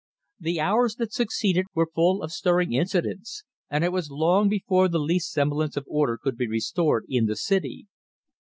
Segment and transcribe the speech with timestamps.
[0.39, 4.97] The hours that succeeded were full of stirring incidents, and it was long before the
[4.97, 7.85] least semblance of order could be restored in the city.